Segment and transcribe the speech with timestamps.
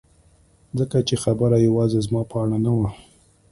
[0.79, 2.89] ځکه چې خبره یوازې زما په اړه نه وه